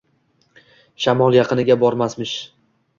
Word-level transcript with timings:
Shamol 1.07 1.39
yaqiniga 1.39 1.79
bormasmish. 1.87 2.37